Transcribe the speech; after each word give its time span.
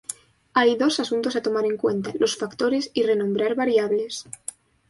Hay 0.55 0.77
dos 0.77 0.99
asuntos 0.99 1.35
a 1.35 1.43
tomar 1.43 1.63
en 1.65 1.77
cuenta: 1.77 2.11
los 2.19 2.35
factores 2.35 2.89
y 2.95 3.03
renombrar 3.03 3.53
variables. 3.53 4.25